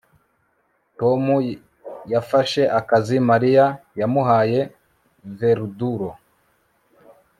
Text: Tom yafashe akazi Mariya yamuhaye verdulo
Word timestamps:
Tom 0.99 1.23
yafashe 2.13 2.61
akazi 2.79 3.17
Mariya 3.29 3.65
yamuhaye 3.99 4.59
verdulo 5.39 6.09